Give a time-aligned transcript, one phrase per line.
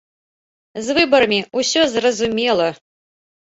[0.87, 2.67] З выбарамі ўсё зразумела!